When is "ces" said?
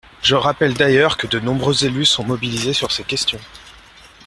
2.91-3.03